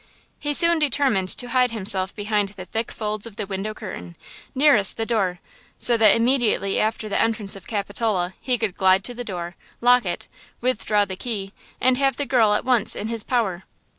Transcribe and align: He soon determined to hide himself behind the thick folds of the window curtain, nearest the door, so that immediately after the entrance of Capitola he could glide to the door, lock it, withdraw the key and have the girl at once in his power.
He 0.39 0.55
soon 0.55 0.79
determined 0.79 1.27
to 1.37 1.49
hide 1.49 1.69
himself 1.69 2.15
behind 2.15 2.49
the 2.49 2.65
thick 2.65 2.91
folds 2.91 3.27
of 3.27 3.35
the 3.35 3.45
window 3.45 3.75
curtain, 3.75 4.17
nearest 4.55 4.97
the 4.97 5.05
door, 5.05 5.39
so 5.77 5.95
that 5.95 6.15
immediately 6.15 6.79
after 6.79 7.07
the 7.07 7.21
entrance 7.21 7.55
of 7.55 7.67
Capitola 7.67 8.33
he 8.41 8.57
could 8.57 8.73
glide 8.73 9.03
to 9.03 9.13
the 9.13 9.23
door, 9.23 9.55
lock 9.79 10.03
it, 10.07 10.27
withdraw 10.59 11.05
the 11.05 11.15
key 11.15 11.53
and 11.79 11.99
have 11.99 12.17
the 12.17 12.25
girl 12.25 12.55
at 12.55 12.65
once 12.65 12.95
in 12.95 13.09
his 13.09 13.23
power. 13.23 13.63